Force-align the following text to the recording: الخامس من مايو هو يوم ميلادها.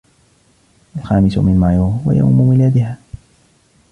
الخامس 0.97 1.37
من 1.37 1.59
مايو 1.59 1.83
هو 1.87 2.11
يوم 2.11 2.49
ميلادها. 2.49 2.97